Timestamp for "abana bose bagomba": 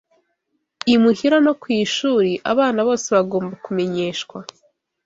2.51-3.53